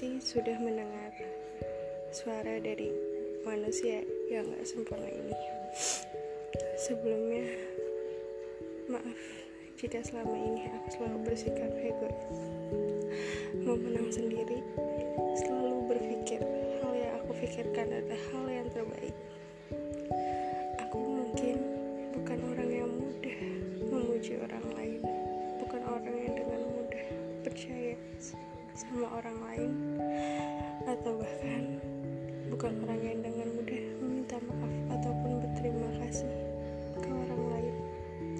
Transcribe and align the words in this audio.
kasih 0.00 0.22
sudah 0.24 0.56
mendengar 0.64 1.12
suara 2.08 2.56
dari 2.56 2.88
manusia 3.44 4.00
yang 4.32 4.48
gak 4.48 4.64
sempurna 4.64 5.12
ini. 5.12 5.36
Sebelumnya, 6.80 7.44
maaf 8.88 9.20
jika 9.76 10.00
selama 10.00 10.40
ini 10.40 10.72
aku 10.72 10.88
selalu 10.94 11.18
bersikap 11.20 11.68
egois. 11.74 12.38
Mau 13.60 13.76
menang 13.76 14.08
sendiri, 14.08 14.62
selalu 15.42 15.90
berpikir 15.92 16.40
hal 16.80 16.92
yang 16.96 17.12
aku 17.20 17.36
pikirkan 17.44 17.92
adalah 17.92 18.22
hal 18.30 18.44
yang 18.48 18.68
terbaik. 18.72 19.16
Aku 20.86 20.96
mungkin 20.96 21.56
bukan 22.16 22.38
orang 22.56 22.70
yang 22.72 22.88
mudah 22.88 23.38
memuji 23.84 24.40
orang 24.40 24.64
lain, 24.70 24.79
percaya 27.60 27.92
sama 28.72 29.20
orang 29.20 29.36
lain 29.44 29.72
atau 30.88 31.12
bahkan 31.20 31.76
bukan 32.48 32.72
orang 32.88 33.00
yang 33.04 33.20
dengan 33.20 33.52
mudah 33.52 33.84
meminta 34.00 34.40
maaf 34.48 34.72
ataupun 34.96 35.44
berterima 35.44 35.92
kasih 36.00 36.32
ke 37.04 37.08
orang 37.12 37.42
lain 37.52 37.74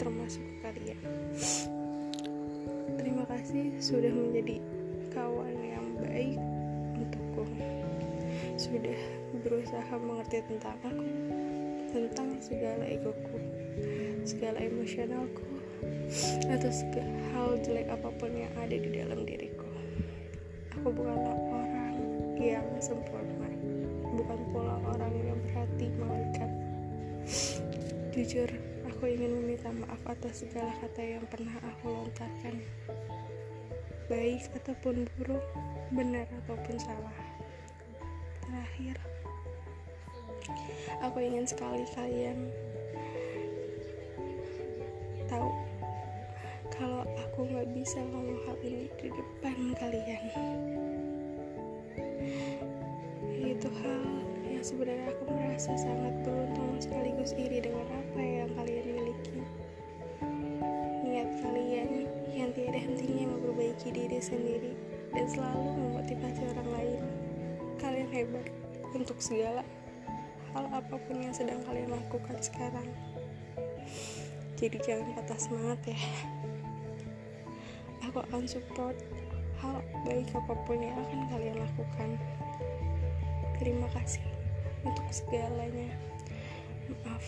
termasuk 0.01 0.41
kalian. 0.65 0.97
Terima 2.97 3.29
kasih 3.29 3.77
sudah 3.77 4.09
menjadi 4.09 4.57
kawan 5.13 5.53
yang 5.69 5.85
baik 6.01 6.41
untukku. 6.97 7.45
Sudah 8.57 8.97
berusaha 9.45 9.95
mengerti 10.01 10.41
tentang 10.49 10.81
aku 10.81 11.05
tentang 11.93 12.41
segala 12.41 12.89
egoku 12.89 13.37
segala 14.25 14.65
emosionalku 14.65 15.60
atau 16.51 16.71
hal 17.35 17.49
jelek 17.63 17.87
apa 17.89 18.09
pun 18.19 18.33
yang 18.35 18.51
ada 18.59 18.75
di 18.75 18.91
dalam 18.91 19.23
diriku 19.23 19.71
Aku 20.81 20.97
bukanlah 20.97 21.37
orang 21.51 21.99
yang 22.41 22.65
sempurna, 22.81 23.53
bukan 24.17 24.41
pula 24.49 24.81
orang 24.89 25.13
yang 25.21 25.37
berhati 25.45 25.93
malaikat. 26.01 26.51
Jujur, 28.17 28.49
aku 28.89 29.13
ingin 29.13 29.35
meminta 29.35 29.69
maaf 29.77 30.01
atas 30.09 30.41
segala 30.41 30.73
kata 30.81 31.05
yang 31.05 31.25
pernah 31.29 31.53
aku 31.61 31.85
lontarkan, 31.85 32.65
baik 34.09 34.47
ataupun 34.57 35.05
buruk, 35.21 35.45
benar 35.93 36.25
ataupun 36.47 36.81
salah. 36.81 37.19
Terakhir, 38.47 38.97
aku 41.05 41.19
ingin 41.21 41.45
sekali 41.45 41.85
kalian 41.93 42.49
tahu 45.29 45.51
kalau 46.81 47.05
aku 47.05 47.45
nggak 47.45 47.69
bisa 47.77 48.01
ngomong 48.01 48.41
hal 48.49 48.57
ini 48.65 48.89
di 48.97 49.13
depan 49.13 49.77
kalian. 49.77 50.25
Itu 53.37 53.69
hal 53.69 54.03
yang 54.49 54.65
sebenarnya 54.65 55.13
aku 55.13 55.29
merasa 55.29 55.77
sangat 55.77 56.25
beruntung 56.25 56.81
sekaligus 56.81 57.37
iri 57.37 57.61
dengan 57.61 57.85
apa 57.85 58.21
yang 58.25 58.49
kalian 58.57 58.87
miliki. 58.97 59.45
Niat 61.05 61.29
kalian 61.45 62.09
yang 62.33 62.49
tiada 62.57 62.81
hentinya 62.81 63.29
memperbaiki 63.29 63.89
diri 63.93 64.17
sendiri 64.17 64.73
dan 65.13 65.29
selalu 65.29 65.69
memotivasi 65.85 66.49
orang 66.57 66.69
lain. 66.81 67.03
Kalian 67.77 68.09
hebat 68.09 68.49
untuk 68.97 69.21
segala 69.21 69.61
hal 70.57 70.65
apa 70.73 70.97
pun 70.97 71.21
yang 71.21 71.37
sedang 71.37 71.61
kalian 71.69 71.93
lakukan 71.93 72.41
sekarang. 72.41 72.89
Jadi 74.57 74.77
jangan 74.81 75.13
patah 75.17 75.41
semangat 75.41 75.81
ya 75.89 76.01
aku 78.11 78.27
akan 78.27 78.43
support 78.43 78.99
hal 79.63 79.79
baik 80.03 80.27
apa 80.35 80.55
pun 80.67 80.83
yang 80.83 80.99
akan 80.99 81.31
kalian 81.31 81.63
lakukan. 81.63 82.11
Terima 83.63 83.87
kasih 83.95 84.27
untuk 84.83 85.07
segalanya. 85.15 85.95
Maaf 86.91 87.23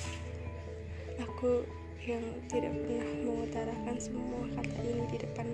aku 1.22 1.62
yang 2.02 2.24
tidak 2.50 2.74
pernah 2.82 3.10
mengutarakan 3.22 3.96
semua 4.02 4.42
kata 4.58 4.78
ini 4.82 5.06
di 5.06 5.22
depan 5.22 5.51